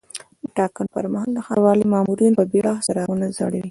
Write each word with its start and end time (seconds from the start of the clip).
د 0.43 0.45
ټاکنو 0.57 0.91
پر 0.95 1.05
مهال 1.13 1.29
د 1.33 1.39
ښاروالۍ 1.45 1.85
مامورین 1.93 2.33
په 2.39 2.43
بیړه 2.51 2.73
څراغونه 2.85 3.25
ځړوي. 3.37 3.59